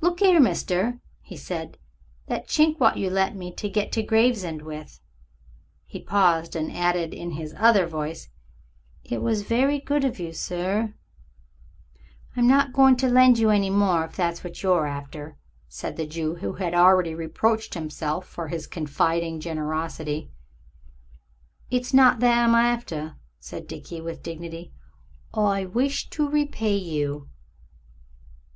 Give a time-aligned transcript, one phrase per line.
[0.00, 1.78] "Look 'ere, mister," he said;
[2.26, 4.98] "that chink wot you lent me to get to Gravesend with."
[5.86, 8.28] He paused, and added in his other voice,
[9.04, 10.94] "It was very good of you, sir."
[12.34, 15.36] "I'm not going to lend you any more, if that's what you're after,"
[15.68, 20.32] said the Jew, who had already reproached himself for his confiding generosity.
[21.70, 24.72] "It's not that I'm after," said Dickie, with dignity.
[25.32, 27.28] "I wish to repay you."